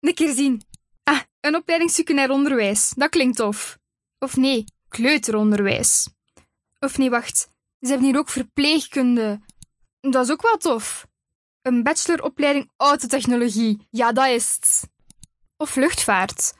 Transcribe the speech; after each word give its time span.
een 0.00 0.14
keer 0.14 0.34
zien. 0.34 0.62
Ah, 1.02 1.20
een 1.40 1.56
opleiding 1.56 1.90
secundair 1.90 2.30
onderwijs. 2.30 2.92
Dat 2.96 3.10
klinkt 3.10 3.36
tof. 3.36 3.78
Of 4.18 4.36
nee, 4.36 4.64
kleuteronderwijs. 4.88 6.08
Of 6.80 6.98
nee, 6.98 7.10
wacht. 7.10 7.48
Ze 7.80 7.88
hebben 7.88 8.06
hier 8.06 8.18
ook 8.18 8.28
verpleegkunde. 8.28 9.40
Dat 10.00 10.24
is 10.24 10.30
ook 10.30 10.42
wel 10.42 10.56
tof. 10.56 11.06
Een 11.62 11.82
bacheloropleiding 11.82 12.70
autotechnologie. 12.76 13.86
Ja, 13.90 14.12
dat 14.12 14.26
is 14.26 14.54
het. 14.54 14.88
Of 15.56 15.74
luchtvaart. 15.74 16.52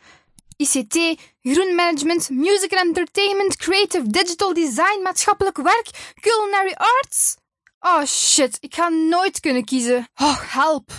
ICT, 0.57 1.21
groenmanagement, 1.43 2.31
music 2.31 2.73
and 2.73 2.87
entertainment, 2.87 3.57
creative 3.57 4.11
digital 4.11 4.55
design, 4.55 5.03
maatschappelijk 5.03 5.57
werk, 5.57 6.15
culinary 6.21 6.75
arts. 6.75 7.37
Oh 7.81 8.05
shit, 8.05 8.57
ik 8.61 8.75
ga 8.75 8.89
nooit 8.89 9.41
kunnen 9.41 9.65
kiezen. 9.65 10.09
Oh, 10.15 10.53
help. 10.53 10.91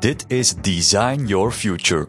Dit 0.00 0.24
is 0.28 0.54
Design 0.54 1.24
Your 1.24 1.50
Future, 1.50 2.08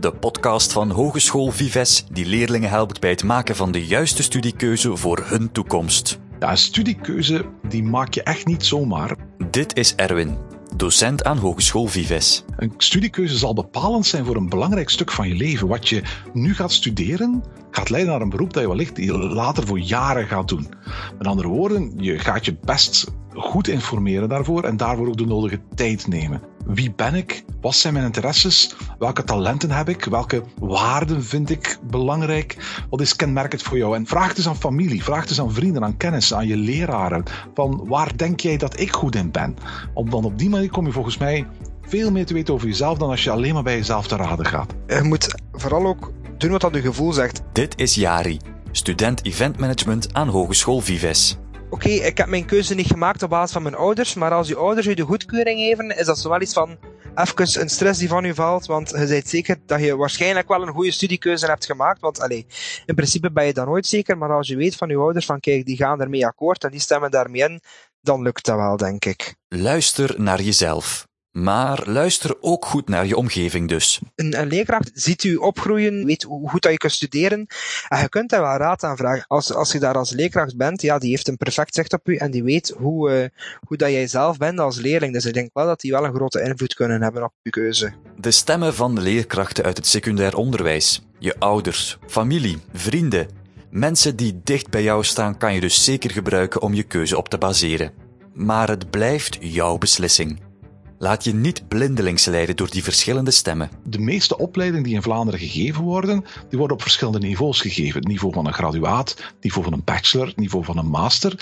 de 0.00 0.12
podcast 0.12 0.72
van 0.72 0.90
Hogeschool 0.90 1.50
Vives 1.50 2.06
die 2.12 2.26
leerlingen 2.26 2.70
helpt 2.70 3.00
bij 3.00 3.10
het 3.10 3.24
maken 3.24 3.56
van 3.56 3.72
de 3.72 3.86
juiste 3.86 4.22
studiekeuze 4.22 4.96
voor 4.96 5.24
hun 5.24 5.52
toekomst. 5.52 6.18
Ja, 6.38 6.50
een 6.50 6.58
studiekeuze 6.58 7.44
die 7.68 7.82
maak 7.82 8.14
je 8.14 8.22
echt 8.22 8.46
niet 8.46 8.64
zomaar. 8.64 9.16
Dit 9.50 9.76
is 9.76 9.94
Erwin, 9.94 10.38
docent 10.76 11.24
aan 11.24 11.38
Hogeschool 11.38 11.86
Vives. 11.86 12.44
Een 12.56 12.72
studiekeuze 12.76 13.36
zal 13.36 13.54
bepalend 13.54 14.06
zijn 14.06 14.24
voor 14.24 14.36
een 14.36 14.48
belangrijk 14.48 14.90
stuk 14.90 15.10
van 15.10 15.28
je 15.28 15.34
leven. 15.34 15.68
Wat 15.68 15.88
je 15.88 16.02
nu 16.32 16.54
gaat 16.54 16.72
studeren, 16.72 17.42
gaat 17.70 17.90
leiden 17.90 18.12
naar 18.12 18.22
een 18.22 18.30
beroep 18.30 18.52
dat 18.52 18.62
je 18.62 18.68
wellicht 18.68 18.98
later 19.08 19.66
voor 19.66 19.78
jaren 19.78 20.26
gaat 20.26 20.48
doen. 20.48 20.68
Met 21.18 21.26
andere 21.26 21.48
woorden, 21.48 21.92
je 21.96 22.18
gaat 22.18 22.44
je 22.44 22.56
best 22.64 23.06
goed 23.34 23.68
informeren 23.68 24.28
daarvoor 24.28 24.64
en 24.64 24.76
daarvoor 24.76 25.08
ook 25.08 25.16
de 25.16 25.26
nodige 25.26 25.60
tijd 25.74 26.06
nemen. 26.06 26.54
Wie 26.66 26.92
ben 26.92 27.14
ik? 27.14 27.44
Wat 27.60 27.74
zijn 27.74 27.92
mijn 27.92 28.04
interesses? 28.04 28.74
Welke 28.98 29.24
talenten 29.24 29.70
heb 29.70 29.88
ik? 29.88 30.04
Welke 30.04 30.42
waarden 30.58 31.24
vind 31.24 31.50
ik 31.50 31.78
belangrijk? 31.82 32.56
Wat 32.90 33.00
is 33.00 33.16
kenmerkend 33.16 33.62
voor 33.62 33.76
jou? 33.76 33.96
En 33.96 34.06
vraag 34.06 34.28
het 34.28 34.36
eens 34.36 34.48
aan 34.48 34.56
familie, 34.56 35.04
vraag 35.04 35.20
het 35.20 35.28
eens 35.28 35.40
aan 35.40 35.52
vrienden, 35.52 35.84
aan 35.84 35.96
kennis, 35.96 36.34
aan 36.34 36.46
je 36.46 36.56
leraren. 36.56 37.24
Van 37.54 37.86
waar 37.86 38.16
denk 38.16 38.40
jij 38.40 38.56
dat 38.56 38.80
ik 38.80 38.92
goed 38.92 39.14
in 39.14 39.30
ben? 39.30 39.56
Om 39.94 40.10
dan 40.10 40.24
op 40.24 40.38
die 40.38 40.48
manier 40.48 40.70
kom 40.70 40.86
je 40.86 40.92
volgens 40.92 41.18
mij 41.18 41.46
veel 41.82 42.10
meer 42.10 42.26
te 42.26 42.34
weten 42.34 42.54
over 42.54 42.66
jezelf 42.66 42.98
dan 42.98 43.10
als 43.10 43.24
je 43.24 43.30
alleen 43.30 43.54
maar 43.54 43.62
bij 43.62 43.76
jezelf 43.76 44.06
te 44.06 44.16
raden 44.16 44.46
gaat. 44.46 44.74
Je 44.86 45.02
moet 45.02 45.34
vooral 45.52 45.86
ook 45.86 46.12
doen 46.38 46.50
wat 46.50 46.60
dat 46.60 46.74
je 46.74 46.80
gevoel 46.80 47.12
zegt. 47.12 47.42
Dit 47.52 47.80
is 47.80 47.94
Jari, 47.94 48.38
student 48.70 49.24
eventmanagement 49.24 50.14
aan 50.14 50.28
Hogeschool 50.28 50.80
Vives. 50.80 51.36
Oké, 51.70 51.88
ik 51.88 52.18
heb 52.18 52.26
mijn 52.26 52.46
keuze 52.46 52.74
niet 52.74 52.86
gemaakt 52.86 53.22
op 53.22 53.30
basis 53.30 53.52
van 53.52 53.62
mijn 53.62 53.74
ouders, 53.74 54.14
maar 54.14 54.32
als 54.32 54.48
je 54.48 54.56
ouders 54.56 54.86
je 54.86 54.94
de 54.94 55.02
goedkeuring 55.02 55.58
geven, 55.58 55.96
is 55.96 56.06
dat 56.06 56.18
zowel 56.18 56.40
iets 56.40 56.52
van 56.52 56.78
even 57.14 57.60
een 57.60 57.68
stress 57.68 57.98
die 57.98 58.08
van 58.08 58.24
u 58.24 58.34
valt, 58.34 58.66
want 58.66 58.90
je 58.90 59.06
weet 59.06 59.28
zeker 59.28 59.56
dat 59.66 59.80
je 59.80 59.96
waarschijnlijk 59.96 60.48
wel 60.48 60.62
een 60.62 60.72
goede 60.72 60.90
studiekeuze 60.90 61.46
hebt 61.46 61.64
gemaakt, 61.64 62.00
want 62.00 62.20
allee, 62.20 62.46
in 62.86 62.94
principe 62.94 63.32
ben 63.32 63.46
je 63.46 63.52
dan 63.52 63.66
nooit 63.66 63.86
zeker, 63.86 64.18
maar 64.18 64.32
als 64.32 64.48
je 64.48 64.56
weet 64.56 64.76
van 64.76 64.88
je 64.88 64.96
ouders 64.96 65.26
van 65.26 65.40
kijk, 65.40 65.66
die 65.66 65.76
gaan 65.76 66.00
ermee 66.00 66.26
akkoord 66.26 66.64
en 66.64 66.70
die 66.70 66.80
stemmen 66.80 67.10
daarmee 67.10 67.42
in, 67.42 67.60
dan 68.00 68.22
lukt 68.22 68.44
dat 68.44 68.56
wel, 68.56 68.76
denk 68.76 69.04
ik. 69.04 69.34
Luister 69.48 70.14
naar 70.20 70.42
jezelf. 70.42 71.06
Maar 71.36 71.82
luister 71.86 72.36
ook 72.40 72.64
goed 72.64 72.88
naar 72.88 73.06
je 73.06 73.16
omgeving 73.16 73.68
dus. 73.68 74.00
Een, 74.14 74.40
een 74.40 74.46
leerkracht 74.46 74.90
ziet 74.94 75.24
u 75.24 75.34
opgroeien, 75.34 76.04
weet 76.04 76.22
hoe 76.22 76.48
goed 76.48 76.62
dat 76.62 76.72
je 76.72 76.78
kunt 76.78 76.92
studeren. 76.92 77.46
En 77.88 78.00
je 78.00 78.08
kunt 78.08 78.30
daar 78.30 78.40
wel 78.40 78.56
raad 78.56 78.82
aan 78.82 78.96
vragen. 78.96 79.24
Als, 79.26 79.52
als 79.52 79.72
je 79.72 79.78
daar 79.78 79.94
als 79.94 80.10
leerkracht 80.10 80.56
bent, 80.56 80.82
ja, 80.82 80.98
die 80.98 81.10
heeft 81.10 81.28
een 81.28 81.36
perfect 81.36 81.74
zicht 81.74 81.92
op 81.92 82.08
u 82.08 82.16
en 82.16 82.30
die 82.30 82.42
weet 82.42 82.74
hoe, 82.78 83.10
uh, 83.10 83.28
hoe 83.66 83.76
dat 83.76 83.90
jij 83.90 84.06
zelf 84.06 84.36
bent 84.36 84.58
als 84.58 84.76
leerling. 84.76 85.12
Dus 85.12 85.24
ik 85.24 85.34
denk 85.34 85.50
wel 85.52 85.66
dat 85.66 85.80
die 85.80 85.90
wel 85.90 86.04
een 86.04 86.14
grote 86.14 86.42
invloed 86.42 86.74
kunnen 86.74 87.02
hebben 87.02 87.22
op 87.22 87.32
je 87.42 87.50
keuze. 87.50 87.92
De 88.16 88.30
stemmen 88.30 88.74
van 88.74 88.94
de 88.94 89.00
leerkrachten 89.00 89.64
uit 89.64 89.76
het 89.76 89.86
secundair 89.86 90.36
onderwijs, 90.36 91.02
je 91.18 91.38
ouders, 91.38 91.98
familie, 92.06 92.58
vrienden, 92.72 93.28
mensen 93.70 94.16
die 94.16 94.40
dicht 94.44 94.70
bij 94.70 94.82
jou 94.82 95.04
staan, 95.04 95.38
kan 95.38 95.54
je 95.54 95.60
dus 95.60 95.84
zeker 95.84 96.10
gebruiken 96.10 96.62
om 96.62 96.74
je 96.74 96.82
keuze 96.82 97.16
op 97.16 97.28
te 97.28 97.38
baseren. 97.38 97.92
Maar 98.34 98.68
het 98.68 98.90
blijft 98.90 99.36
jouw 99.40 99.78
beslissing. 99.78 100.45
Laat 100.98 101.24
je 101.24 101.34
niet 101.34 101.68
blindelings 101.68 102.24
leiden 102.24 102.56
door 102.56 102.70
die 102.70 102.82
verschillende 102.82 103.30
stemmen. 103.30 103.70
De 103.84 103.98
meeste 103.98 104.38
opleidingen 104.38 104.84
die 104.84 104.94
in 104.94 105.02
Vlaanderen 105.02 105.40
gegeven 105.40 105.82
worden, 105.82 106.24
die 106.48 106.58
worden 106.58 106.76
op 106.76 106.82
verschillende 106.82 107.18
niveaus 107.18 107.60
gegeven. 107.60 108.00
Het 108.00 108.08
niveau 108.08 108.32
van 108.32 108.46
een 108.46 108.52
graduaat, 108.52 109.08
het 109.08 109.42
niveau 109.42 109.64
van 109.64 109.72
een 109.72 109.84
bachelor, 109.84 110.26
het 110.26 110.36
niveau 110.36 110.64
van 110.64 110.78
een 110.78 110.88
master. 110.88 111.32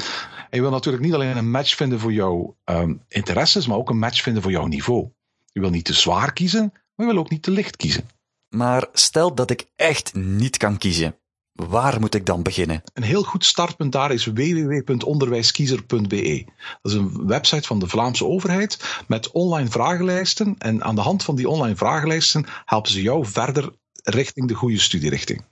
En 0.51 0.57
je 0.57 0.61
wil 0.61 0.71
natuurlijk 0.71 1.05
niet 1.05 1.15
alleen 1.15 1.37
een 1.37 1.51
match 1.51 1.77
vinden 1.77 2.01
voor 2.01 2.13
jouw 2.13 2.57
um, 2.65 3.03
interesses, 3.09 3.67
maar 3.67 3.77
ook 3.77 3.91
een 3.91 3.99
match 3.99 4.23
vinden 4.23 4.43
voor 4.43 4.51
jouw 4.51 4.67
niveau. 4.67 5.09
Je 5.53 5.61
wil 5.61 5.71
niet 5.71 5.85
te 5.85 5.95
zwaar 5.95 6.33
kiezen, 6.33 6.73
maar 6.95 7.07
je 7.07 7.13
wil 7.13 7.23
ook 7.23 7.31
niet 7.31 7.43
te 7.43 7.51
licht 7.51 7.77
kiezen. 7.77 8.09
Maar 8.49 8.89
stel 8.93 9.35
dat 9.35 9.51
ik 9.51 9.67
echt 9.77 10.15
niet 10.15 10.57
kan 10.57 10.79
kiezen. 10.79 11.15
Waar 11.55 12.01
moet 12.01 12.15
ik 12.15 12.27
dan 12.27 12.43
beginnen? 12.43 12.83
Een 12.93 13.03
heel 13.03 13.23
goed 13.23 13.45
startpunt 13.45 13.93
daar 13.93 14.13
is 14.13 14.25
www.onderwijskiezer.be. 14.25 16.45
Dat 16.83 16.93
is 16.93 16.99
een 16.99 17.27
website 17.27 17.67
van 17.67 17.79
de 17.79 17.89
Vlaamse 17.89 18.27
overheid 18.27 19.03
met 19.07 19.31
online 19.31 19.71
vragenlijsten. 19.71 20.55
En 20.59 20.85
aan 20.85 20.95
de 20.95 21.01
hand 21.01 21.23
van 21.23 21.37
die 21.37 21.49
online 21.49 21.77
vragenlijsten 21.77 22.47
helpen 22.65 22.91
ze 22.91 23.03
jou 23.03 23.27
verder 23.27 23.73
richting 24.03 24.49
de 24.49 24.55
goede 24.55 24.79
studierichting. 24.79 25.45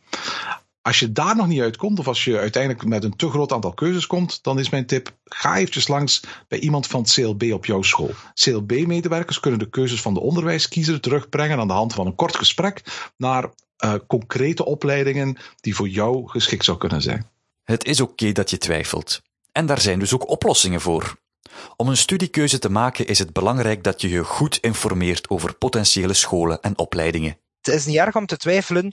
Als 0.82 0.98
je 0.98 1.12
daar 1.12 1.36
nog 1.36 1.46
niet 1.46 1.60
uitkomt, 1.60 1.98
of 1.98 2.08
als 2.08 2.24
je 2.24 2.38
uiteindelijk 2.38 2.84
met 2.84 3.04
een 3.04 3.16
te 3.16 3.30
groot 3.30 3.52
aantal 3.52 3.74
keuzes 3.74 4.06
komt, 4.06 4.42
dan 4.42 4.58
is 4.58 4.70
mijn 4.70 4.86
tip: 4.86 5.16
ga 5.24 5.56
eventjes 5.56 5.88
langs 5.88 6.22
bij 6.48 6.58
iemand 6.58 6.86
van 6.86 7.00
het 7.00 7.12
CLB 7.12 7.52
op 7.52 7.66
jouw 7.66 7.82
school. 7.82 8.10
CLB-medewerkers 8.34 9.40
kunnen 9.40 9.58
de 9.58 9.68
keuzes 9.68 10.00
van 10.00 10.14
de 10.14 10.20
onderwijskiezer 10.20 11.00
terugbrengen 11.00 11.58
aan 11.58 11.66
de 11.66 11.72
hand 11.72 11.94
van 11.94 12.06
een 12.06 12.14
kort 12.14 12.36
gesprek 12.36 12.82
naar 13.16 13.50
uh, 13.84 13.94
concrete 14.06 14.64
opleidingen 14.64 15.36
die 15.60 15.74
voor 15.74 15.88
jou 15.88 16.28
geschikt 16.28 16.64
zou 16.64 16.78
kunnen 16.78 17.02
zijn. 17.02 17.30
Het 17.64 17.84
is 17.84 18.00
oké 18.00 18.10
okay 18.10 18.32
dat 18.32 18.50
je 18.50 18.58
twijfelt. 18.58 19.22
En 19.52 19.66
daar 19.66 19.80
zijn 19.80 19.98
dus 19.98 20.14
ook 20.14 20.28
oplossingen 20.28 20.80
voor. 20.80 21.20
Om 21.76 21.88
een 21.88 21.96
studiekeuze 21.96 22.58
te 22.58 22.70
maken 22.70 23.06
is 23.06 23.18
het 23.18 23.32
belangrijk 23.32 23.84
dat 23.84 24.00
je 24.00 24.08
je 24.08 24.24
goed 24.24 24.56
informeert 24.56 25.30
over 25.30 25.54
potentiële 25.54 26.14
scholen 26.14 26.60
en 26.60 26.78
opleidingen. 26.78 27.38
Het 27.60 27.74
is 27.74 27.86
niet 27.86 27.96
erg 27.96 28.16
om 28.16 28.26
te 28.26 28.36
twijfelen, 28.36 28.92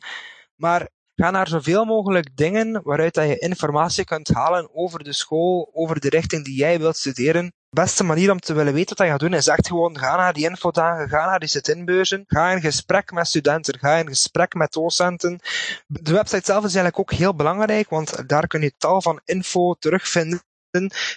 maar 0.56 0.90
ga 1.16 1.32
naar 1.32 1.48
zoveel 1.48 1.86
mogelijk 1.86 2.36
dingen 2.36 2.82
waaruit 2.84 3.14
dat 3.14 3.28
je 3.28 3.38
informatie 3.38 4.04
kunt 4.04 4.28
halen 4.28 4.70
over 4.74 5.04
de 5.04 5.14
school, 5.14 5.70
over 5.74 6.00
de 6.00 6.10
richting 6.10 6.46
die 6.46 6.56
jij 6.56 6.80
wilt 6.80 6.98
studeren. 6.98 7.54
De 7.72 7.82
beste 7.82 8.04
manier 8.04 8.32
om 8.32 8.40
te 8.40 8.54
willen 8.54 8.74
weten 8.74 8.98
wat 8.98 9.06
je 9.06 9.12
gaat 9.12 9.22
doen 9.22 9.34
is 9.34 9.48
echt 9.48 9.68
gewoon 9.68 9.98
ga 9.98 10.16
naar 10.16 10.34
die 10.34 10.50
infodagen, 10.50 11.10
ga 11.10 11.26
naar 11.26 11.40
die 11.40 11.50
sit-inbeurzen, 11.50 12.24
ga 12.28 12.52
in 12.52 12.62
gesprek 12.62 13.12
met 13.12 13.28
studenten, 13.28 13.80
ga 13.80 13.96
in 13.96 14.08
gesprek 14.08 14.54
met 14.54 14.74
docenten. 14.74 15.40
De 15.88 16.14
website 16.14 16.46
zelf 16.46 16.64
is 16.64 16.76
eigenlijk 16.76 17.00
ook 17.00 17.12
heel 17.12 17.36
belangrijk, 17.36 17.90
want 17.90 18.30
daar 18.30 18.48
kun 18.48 18.62
je 18.62 18.74
tal 18.78 19.02
van 19.02 19.20
info 19.26 19.74
terugvinden 19.74 20.42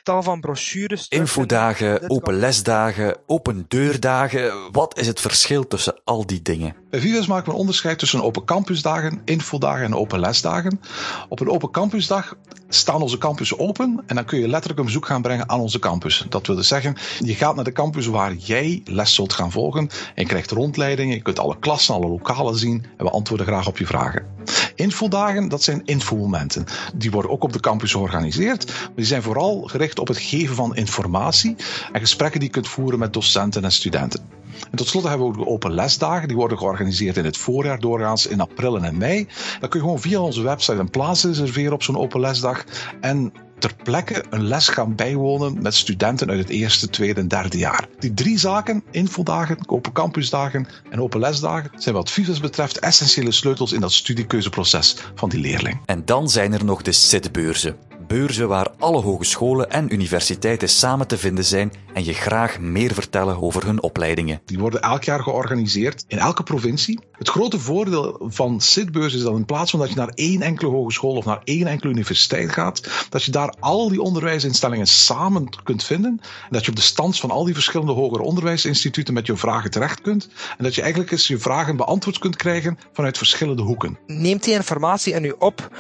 tal 0.03 0.23
van 0.23 0.41
brochures. 0.41 1.09
Infodagen, 1.09 2.11
open 2.11 2.35
lesdagen, 2.35 3.17
open 3.27 3.65
deurdagen. 3.69 4.73
Wat 4.73 4.99
is 4.99 5.07
het 5.07 5.21
verschil 5.21 5.67
tussen 5.67 6.01
al 6.05 6.27
die 6.27 6.43
dingen? 6.43 6.75
Bij 6.91 7.01
Vives 7.01 7.27
maken 7.27 7.45
we 7.45 7.53
een 7.53 7.59
onderscheid 7.59 7.99
tussen 7.99 8.23
open 8.23 8.45
campusdagen, 8.45 9.23
infodagen 9.25 9.85
en 9.85 9.95
open 9.95 10.21
lesdagen. 10.21 10.81
Op 11.29 11.41
een 11.41 11.51
open 11.51 11.71
campusdag 11.71 12.37
staan 12.69 13.03
onze 13.03 13.19
campussen 13.19 13.59
open 13.59 14.03
en 14.07 14.15
dan 14.15 14.25
kun 14.25 14.39
je 14.39 14.49
letterlijk 14.49 14.79
een 14.79 14.87
bezoek 14.87 15.07
gaan 15.07 15.23
brengen 15.23 15.49
aan 15.49 15.61
onze 15.61 15.79
campus. 15.79 16.27
Dat 16.29 16.47
wil 16.47 16.57
dus 16.57 16.69
zeggen, 16.69 16.97
je 17.19 17.35
gaat 17.35 17.55
naar 17.55 17.65
de 17.65 17.73
campus 17.73 18.07
waar 18.07 18.35
jij 18.35 18.81
les 18.85 19.15
zult 19.15 19.33
gaan 19.33 19.51
volgen 19.51 19.89
en 19.89 20.23
je 20.23 20.27
krijgt 20.27 20.51
rondleidingen, 20.51 21.15
je 21.15 21.23
kunt 21.23 21.39
alle 21.39 21.59
klassen, 21.59 21.95
alle 21.95 22.09
lokalen 22.09 22.57
zien 22.57 22.85
en 22.97 23.05
we 23.05 23.11
antwoorden 23.11 23.47
graag 23.47 23.67
op 23.67 23.79
je 23.79 23.87
vragen. 23.87 24.27
Infodagen, 24.75 25.49
dat 25.49 25.63
zijn 25.63 25.83
infomomenten. 25.85 26.67
Die 26.95 27.11
worden 27.11 27.31
ook 27.31 27.43
op 27.43 27.53
de 27.53 27.61
campus 27.61 27.93
georganiseerd, 27.93 28.67
maar 28.67 28.91
die 28.97 29.05
zijn 29.05 29.23
vooral 29.23 29.63
gericht 29.63 29.99
op 29.99 30.09
het 30.09 30.19
geven 30.19 30.55
van 30.55 30.77
informatie 30.77 31.57
en 31.93 32.01
gesprekken 32.01 32.41
die 32.41 32.49
je 32.49 32.55
kunt 32.55 32.69
voeren 32.69 32.99
met 32.99 33.13
docenten 33.13 33.65
en 33.65 33.73
studenten. 33.73 34.41
En 34.71 34.77
tot 34.77 34.89
slot 34.89 35.03
hebben 35.03 35.27
we 35.27 35.33
ook 35.33 35.45
de 35.45 35.51
open 35.51 35.75
lesdagen. 35.75 36.29
Die 36.29 36.37
worden 36.37 36.59
georganiseerd 36.59 37.17
in 37.17 37.25
het 37.25 37.37
voorjaar, 37.37 37.81
doorgaans 37.81 38.27
in 38.27 38.41
april 38.41 38.79
en 38.79 38.97
mei. 38.97 39.29
Dan 39.61 39.69
kun 39.69 39.81
je 39.81 39.87
gewoon 39.87 40.01
via 40.01 40.21
onze 40.21 40.43
website 40.43 40.79
een 40.79 40.91
plaats 40.91 41.25
reserveren 41.25 41.73
op 41.73 41.83
zo'n 41.83 41.99
open 41.99 42.21
lesdag. 42.21 42.65
En 43.01 43.33
ter 43.63 43.75
plekke 43.83 44.25
een 44.31 44.47
les 44.47 44.69
gaan 44.69 44.95
bijwonen 44.95 45.63
met 45.63 45.75
studenten 45.75 46.31
uit 46.31 46.39
het 46.39 46.49
eerste, 46.49 46.91
tweede 46.91 47.21
en 47.21 47.29
derde 47.29 47.59
jaar. 47.59 47.87
Die 47.99 48.15
drie 48.15 48.39
zaken, 48.39 48.83
infodagen, 48.91 49.59
open 49.69 49.93
campusdagen 49.93 50.67
en 50.91 51.01
open 51.01 51.21
lesdagen, 51.21 51.71
zijn 51.77 51.95
wat 51.95 52.11
Vives 52.11 52.41
betreft 52.41 52.79
essentiële 52.79 53.33
sleutels 53.33 53.73
in 53.73 53.81
dat 53.81 53.93
studiekeuzeproces 53.93 54.97
van 55.15 55.29
die 55.29 55.41
leerling. 55.41 55.81
En 55.87 56.05
dan 56.05 56.31
zijn 56.31 56.53
er 56.53 56.65
nog 56.65 56.83
de 56.83 56.93
SIT-beurzen 56.93 57.77
beurzen 58.13 58.49
waar 58.49 58.71
alle 58.79 59.01
hogescholen 59.01 59.71
en 59.71 59.93
universiteiten 59.93 60.69
samen 60.69 61.07
te 61.07 61.19
vinden 61.19 61.45
zijn 61.45 61.73
en 61.95 62.05
je 62.05 62.13
graag 62.13 62.61
meer 62.61 62.95
vertellen 62.95 63.43
over 63.43 63.67
hun 63.67 63.83
opleidingen. 63.83 64.41
Die 64.45 64.59
worden 64.59 64.83
elk 64.83 65.05
jaar 65.05 65.23
georganiseerd 65.23 66.05
in 66.09 66.19
elke 66.19 66.43
provincie. 66.43 67.01
Het 67.13 67.29
grote 67.29 67.59
voordeel 67.59 68.21
van 68.29 68.61
SIT-beurs 68.61 69.15
is 69.15 69.23
dat 69.23 69.37
in 69.37 69.45
plaats 69.45 69.71
van 69.71 69.81
dat 69.81 69.89
je 69.89 69.95
naar 69.95 70.13
één 70.15 70.43
enkele 70.43 70.71
hogeschool 70.71 71.17
of 71.17 71.25
naar 71.25 71.41
één 71.45 71.67
enkele 71.67 71.93
universiteit 71.93 72.53
gaat, 72.53 73.07
dat 73.09 73.25
je 73.25 73.31
daar 73.31 73.55
al 73.61 73.89
die 73.89 74.03
onderwijsinstellingen 74.03 74.87
samen 74.87 75.49
kunt 75.63 75.85
vinden. 75.85 76.21
En 76.21 76.49
dat 76.51 76.65
je 76.65 76.71
op 76.71 76.77
de 76.77 76.83
stand 76.83 77.21
van 77.21 77.31
al 77.31 77.45
die 77.45 77.55
verschillende 77.55 77.93
hoger 77.93 78.21
onderwijsinstituten 78.21 79.15
met 79.15 79.27
je 79.27 79.37
vragen 79.37 79.71
terecht 79.71 80.01
kunt. 80.01 80.29
En 80.59 80.65
dat 80.65 80.75
je 80.75 80.81
eigenlijk 80.81 81.13
eens 81.13 81.27
je 81.27 81.39
vragen 81.39 81.77
beantwoord 81.77 82.19
kunt 82.19 82.37
krijgen 82.37 82.79
vanuit 82.93 83.19
verschillende 83.19 83.63
hoeken. 83.63 83.99
Neemt 84.07 84.45
die 84.45 84.55
informatie 84.55 85.15
in 85.15 85.25
u 85.25 85.35
op 85.39 85.71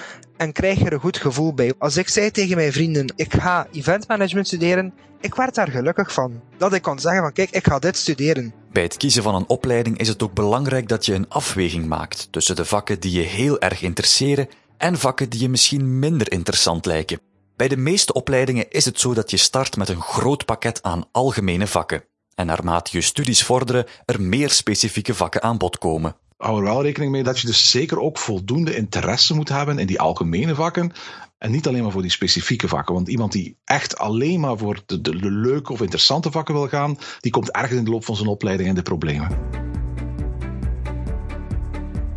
en 0.42 0.52
krijg 0.52 0.78
je 0.78 0.84
er 0.84 0.92
een 0.92 1.00
goed 1.00 1.16
gevoel 1.16 1.54
bij. 1.54 1.72
Als 1.78 1.96
ik 1.96 2.08
zei 2.08 2.30
tegen 2.30 2.56
mijn 2.56 2.72
vrienden, 2.72 3.12
ik 3.16 3.34
ga 3.34 3.66
eventmanagement 3.72 4.46
studeren, 4.46 4.94
ik 5.20 5.34
werd 5.34 5.54
daar 5.54 5.68
gelukkig 5.68 6.12
van. 6.12 6.40
Dat 6.56 6.72
ik 6.72 6.82
kon 6.82 6.98
zeggen 6.98 7.22
van, 7.22 7.32
kijk, 7.32 7.50
ik 7.50 7.66
ga 7.66 7.78
dit 7.78 7.96
studeren. 7.96 8.54
Bij 8.72 8.82
het 8.82 8.96
kiezen 8.96 9.22
van 9.22 9.34
een 9.34 9.48
opleiding 9.48 9.98
is 9.98 10.08
het 10.08 10.22
ook 10.22 10.34
belangrijk 10.34 10.88
dat 10.88 11.06
je 11.06 11.14
een 11.14 11.28
afweging 11.28 11.86
maakt 11.86 12.28
tussen 12.30 12.56
de 12.56 12.64
vakken 12.64 13.00
die 13.00 13.12
je 13.12 13.26
heel 13.26 13.60
erg 13.60 13.82
interesseren 13.82 14.48
en 14.76 14.98
vakken 14.98 15.30
die 15.30 15.40
je 15.40 15.48
misschien 15.48 15.98
minder 15.98 16.32
interessant 16.32 16.86
lijken. 16.86 17.20
Bij 17.56 17.68
de 17.68 17.76
meeste 17.76 18.12
opleidingen 18.12 18.70
is 18.70 18.84
het 18.84 19.00
zo 19.00 19.14
dat 19.14 19.30
je 19.30 19.36
start 19.36 19.76
met 19.76 19.88
een 19.88 20.00
groot 20.00 20.44
pakket 20.44 20.82
aan 20.82 21.04
algemene 21.12 21.66
vakken. 21.66 22.04
En 22.34 22.46
naarmate 22.46 22.90
je 22.92 23.00
studies 23.00 23.42
vorderen, 23.42 23.86
er 24.04 24.22
meer 24.22 24.50
specifieke 24.50 25.14
vakken 25.14 25.42
aan 25.42 25.58
bod 25.58 25.78
komen 25.78 26.16
hou 26.42 26.58
er 26.58 26.64
wel 26.64 26.82
rekening 26.82 27.12
mee 27.12 27.22
dat 27.22 27.40
je 27.40 27.46
dus 27.46 27.70
zeker 27.70 28.00
ook 28.00 28.18
voldoende 28.18 28.76
interesse 28.76 29.34
moet 29.34 29.48
hebben 29.48 29.78
in 29.78 29.86
die 29.86 30.00
algemene 30.00 30.54
vakken. 30.54 30.92
En 31.38 31.50
niet 31.50 31.66
alleen 31.66 31.82
maar 31.82 31.92
voor 31.92 32.02
die 32.02 32.10
specifieke 32.10 32.68
vakken. 32.68 32.94
Want 32.94 33.08
iemand 33.08 33.32
die 33.32 33.56
echt 33.64 33.98
alleen 33.98 34.40
maar 34.40 34.58
voor 34.58 34.82
de, 34.86 35.00
de, 35.00 35.30
leuke 35.30 35.72
of 35.72 35.80
interessante 35.80 36.30
vakken 36.30 36.54
wil 36.54 36.68
gaan, 36.68 36.98
die 37.20 37.32
komt 37.32 37.50
ergens 37.50 37.78
in 37.78 37.84
de 37.84 37.90
loop 37.90 38.04
van 38.04 38.16
zijn 38.16 38.28
opleiding 38.28 38.68
in 38.68 38.74
de 38.74 38.82
problemen. 38.82 39.38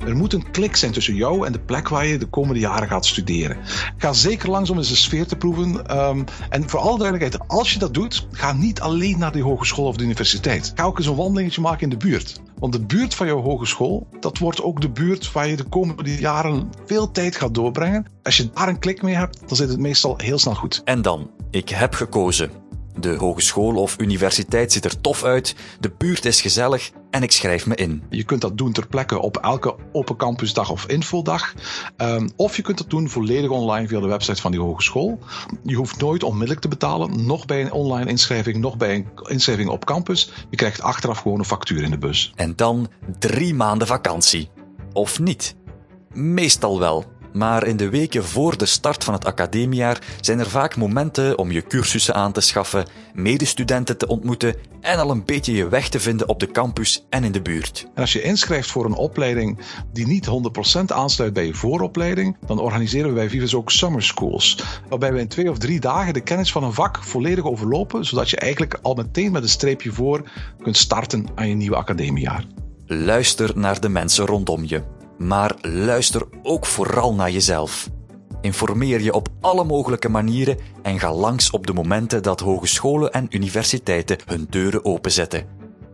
Er 0.06 0.16
moet 0.16 0.34
een 0.34 0.52
klik 0.52 0.76
zijn 0.76 0.92
tussen 0.92 1.16
jou 1.16 1.46
en 1.46 1.52
de 1.52 1.60
plek 1.60 1.90
waar 1.90 2.06
je 2.06 2.18
de 2.18 2.30
komende 2.30 2.60
jaren 2.60 2.88
gaat 2.88 3.06
studeren. 3.06 3.58
Ga 3.98 4.14
zeker 4.14 4.50
langs 4.50 4.70
om 4.70 4.78
eens 4.78 4.90
de 4.90 4.96
sfeer 4.96 5.28
te 5.28 5.36
proeven. 5.36 5.98
Um, 5.98 6.24
en 6.50 6.70
voor 6.70 6.80
alle 6.80 6.98
duidelijkheid, 6.98 7.48
als 7.48 7.74
je 7.74 7.80
dat 7.80 7.94
doet, 7.94 8.28
ga 8.32 8.54
niet 8.54 8.82
alleen 8.82 9.20
naar 9.20 9.32
de 9.32 9.42
hogeschool 9.42 9.86
of 9.86 9.98
de 9.98 10.04
universiteit. 10.04 10.72
Ga 10.76 10.84
ook 10.84 10.98
eens 10.98 11.08
een 11.08 11.16
wandelingetje 11.16 11.62
maken 11.62 11.82
in 11.82 11.90
de 11.90 12.06
buurt. 12.06 12.42
Want 12.60 12.74
de 12.74 12.82
buurt 12.82 13.16
van 13.16 13.28
jouw 13.28 13.42
hogeschool, 13.42 14.08
dat 14.20 14.38
wordt 14.38 14.62
ook 14.62 14.82
de 14.82 14.90
buurt 14.90 15.32
waar 15.32 15.48
je 15.48 15.56
de 15.56 15.64
komende 15.64 16.16
jaren 16.16 16.70
veel 16.86 17.12
tijd 17.12 17.36
gaat 17.36 17.54
doorbrengen. 17.54 18.06
Als 18.24 18.38
je 18.38 18.50
daar 18.54 18.68
een 18.68 18.80
klik 18.80 19.02
mee 19.02 19.16
hebt, 19.16 19.40
dan 19.48 19.58
zit 19.58 19.70
het 19.70 19.80
meestal 19.80 20.18
heel 20.18 20.40
snel 20.40 20.56
goed. 20.56 20.82
En 20.84 21.02
dan, 21.02 21.32
ik 21.52 21.70
heb 21.70 21.94
gekozen. 21.94 22.52
De 23.00 23.16
hogeschool 23.16 23.76
of 23.76 24.00
universiteit 24.00 24.72
ziet 24.72 24.86
er 24.86 25.02
tof 25.02 25.24
uit, 25.24 25.56
de 25.80 25.92
buurt 25.98 26.26
is 26.26 26.42
gezellig 26.42 26.92
en 27.16 27.24
ik 27.24 27.32
schrijf 27.32 27.66
me 27.66 27.76
in. 27.76 28.04
Je 28.10 28.24
kunt 28.24 28.42
dat 28.42 28.58
doen 28.58 28.72
ter 28.72 28.88
plekke 28.88 29.20
op 29.20 29.38
elke 29.38 29.76
open 29.92 30.16
campusdag 30.16 30.70
of 30.70 30.86
infodag. 30.86 31.54
Um, 31.98 32.30
of 32.36 32.56
je 32.56 32.62
kunt 32.62 32.78
dat 32.78 32.90
doen 32.90 33.10
volledig 33.10 33.50
online 33.50 33.88
via 33.88 34.00
de 34.00 34.08
website 34.08 34.42
van 34.42 34.52
die 34.52 34.60
hogeschool. 34.60 35.20
Je 35.64 35.76
hoeft 35.76 36.02
nooit 36.02 36.24
onmiddellijk 36.24 36.62
te 36.62 36.68
betalen, 36.68 37.26
nog 37.26 37.46
bij 37.46 37.62
een 37.62 37.72
online 37.72 38.10
inschrijving, 38.10 38.58
nog 38.58 38.78
bij 38.78 38.96
een 38.96 39.08
inschrijving 39.28 39.70
op 39.70 39.86
campus. 39.86 40.32
Je 40.50 40.56
krijgt 40.56 40.82
achteraf 40.82 41.20
gewoon 41.20 41.40
een 41.40 41.46
factuur 41.46 41.84
in 41.84 41.92
de 41.92 41.98
bus. 41.98 42.34
En 42.36 42.56
dan 42.56 42.88
drie 43.20 43.54
maanden 43.54 43.88
vakantie. 43.88 44.50
Of 44.94 45.20
niet? 45.20 45.56
Meestal 46.14 46.80
wel. 46.80 47.06
Maar 47.36 47.68
in 47.68 47.78
de 47.78 47.90
weken 47.90 48.26
voor 48.26 48.58
de 48.58 48.66
start 48.66 49.04
van 49.04 49.14
het 49.14 49.26
academiejaar 49.26 50.02
zijn 50.22 50.40
er 50.40 50.50
vaak 50.50 50.76
momenten 50.76 51.38
om 51.38 51.52
je 51.52 51.64
cursussen 51.64 52.16
aan 52.16 52.32
te 52.32 52.42
schaffen, 52.42 52.86
medestudenten 53.14 53.98
te 53.98 54.08
ontmoeten 54.08 54.56
en 54.82 55.00
al 55.00 55.12
een 55.12 55.26
beetje 55.26 55.54
je 55.54 55.68
weg 55.68 55.90
te 55.90 56.00
vinden 56.00 56.30
op 56.30 56.40
de 56.40 56.52
campus 56.52 57.06
en 57.10 57.24
in 57.24 57.32
de 57.32 57.42
buurt. 57.42 57.88
En 57.94 58.02
als 58.02 58.14
je 58.14 58.22
inschrijft 58.22 58.72
voor 58.72 58.86
een 58.86 58.94
opleiding 58.94 59.60
die 59.94 60.08
niet 60.08 60.28
100% 60.80 60.86
aansluit 60.86 61.34
bij 61.34 61.46
je 61.46 61.54
vooropleiding, 61.54 62.38
dan 62.46 62.60
organiseren 62.60 63.10
we 63.10 63.16
bij 63.16 63.30
Vives 63.30 63.56
ook 63.56 63.72
summer 63.72 64.04
schools, 64.04 64.64
waarbij 64.90 65.14
we 65.14 65.20
in 65.20 65.28
twee 65.28 65.50
of 65.50 65.58
drie 65.58 65.80
dagen 65.80 66.14
de 66.14 66.22
kennis 66.22 66.52
van 66.52 66.64
een 66.64 66.74
vak 66.74 67.04
volledig 67.04 67.44
overlopen, 67.44 68.06
zodat 68.06 68.30
je 68.30 68.38
eigenlijk 68.38 68.80
al 68.82 68.94
meteen 68.94 69.32
met 69.32 69.44
een 69.44 69.50
streepje 69.50 69.92
voor 69.92 70.30
kunt 70.62 70.78
starten 70.78 71.28
aan 71.36 71.48
je 71.50 71.56
nieuwe 71.56 71.76
academiejaar. 71.76 72.46
Luister 72.88 73.52
naar 73.56 73.80
de 73.80 73.90
mensen 73.90 74.26
rondom 74.26 74.64
je. 74.66 74.95
Maar 75.18 75.56
luister 75.62 76.28
ook 76.44 76.66
vooral 76.66 77.14
naar 77.14 77.32
jezelf. 77.32 77.90
Informeer 78.42 79.02
je 79.02 79.14
op 79.14 79.28
alle 79.42 79.64
mogelijke 79.64 80.10
manieren 80.10 80.58
en 80.82 81.00
ga 81.00 81.14
langs 81.14 81.50
op 81.50 81.68
de 81.68 81.74
momenten 81.74 82.24
dat 82.24 82.40
hogescholen 82.40 83.12
en 83.12 83.28
universiteiten 83.30 84.18
hun 84.26 84.48
deuren 84.50 84.86
openzetten. 84.86 85.46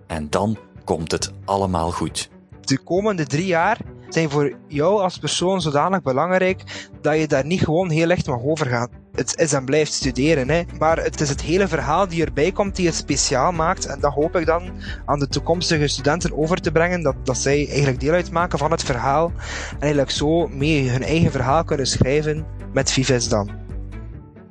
En 0.08 0.30
dan 0.30 0.58
komt 0.84 1.12
het 1.12 1.32
allemaal 1.46 1.92
goed. 1.92 2.30
De 2.62 2.80
komende 2.80 3.26
drie 3.26 3.46
jaar 3.46 3.78
zijn 4.14 4.30
voor 4.30 4.54
jou 4.68 5.02
als 5.02 5.18
persoon 5.18 5.62
zodanig 5.62 6.02
belangrijk 6.02 6.90
dat 7.02 7.18
je 7.18 7.28
daar 7.28 7.46
niet 7.46 7.64
gewoon 7.64 7.90
heel 7.90 8.06
licht 8.06 8.28
mag 8.28 8.44
overgaan. 8.44 8.90
Het 9.12 9.40
is 9.40 9.54
en 9.54 9.66
blijft 9.66 9.94
studeren, 9.94 10.50
hè. 10.50 10.62
maar 10.80 10.98
het 10.98 11.22
is 11.22 11.30
het 11.30 11.42
hele 11.42 11.68
verhaal 11.68 12.08
die 12.08 12.26
erbij 12.26 12.52
komt 12.52 12.76
die 12.76 12.86
het 12.86 12.96
speciaal 12.96 13.52
maakt. 13.52 13.86
En 13.86 14.00
dat 14.00 14.14
hoop 14.14 14.36
ik 14.36 14.46
dan 14.46 14.72
aan 15.06 15.20
de 15.20 15.28
toekomstige 15.28 15.88
studenten 15.88 16.38
over 16.38 16.62
te 16.62 16.72
brengen, 16.72 17.04
dat, 17.04 17.16
dat 17.24 17.38
zij 17.38 17.68
eigenlijk 17.68 18.00
deel 18.00 18.14
uitmaken 18.14 18.60
van 18.60 18.72
het 18.72 18.84
verhaal. 18.84 19.32
En 19.72 19.80
eigenlijk 19.80 20.12
zo 20.12 20.48
mee 20.48 20.90
hun 20.90 21.04
eigen 21.04 21.32
verhaal 21.32 21.64
kunnen 21.64 21.88
schrijven 21.88 22.46
met 22.74 22.92
Vives 22.92 23.30
dan. 23.30 23.62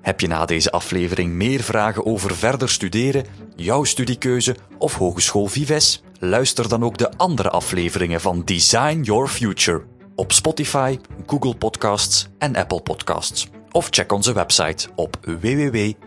Heb 0.01 0.21
je 0.21 0.29
na 0.29 0.45
deze 0.45 0.71
aflevering 0.71 1.33
meer 1.33 1.61
vragen 1.61 2.07
over 2.07 2.37
verder 2.37 2.69
studeren, 2.69 3.25
jouw 3.57 3.85
studiekeuze 3.85 4.57
of 4.79 4.95
Hogeschool 4.95 5.47
Vives? 5.47 6.03
Luister 6.19 6.69
dan 6.69 6.85
ook 6.85 6.99
de 6.99 7.17
andere 7.17 7.51
afleveringen 7.51 8.21
van 8.21 8.45
Design 8.45 9.01
Your 9.01 9.29
Future 9.29 9.85
op 10.15 10.33
Spotify, 10.33 10.99
Google 11.27 11.55
Podcasts 11.55 12.29
en 12.39 12.57
Apple 12.57 12.81
Podcasts. 12.81 13.49
Of 13.71 13.87
check 13.91 14.13
onze 14.13 14.33
website 14.33 14.89
op 14.95 15.19
www.vives.be. 15.23 16.01